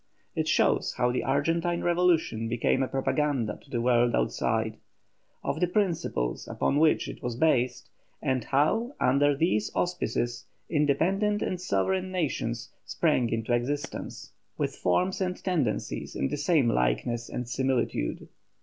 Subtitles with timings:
[0.35, 4.77] It shows how the Argentine revolution became a propaganda to the world outside,
[5.43, 7.87] of the principles upon which it was based,
[8.19, 15.43] and how under these auspices independent and sovereign nations sprang into existence, with forms and
[15.43, 18.27] tendencies in the same likeness and similitude.